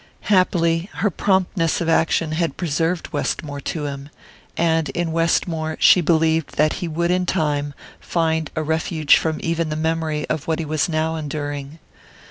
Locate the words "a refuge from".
8.55-9.37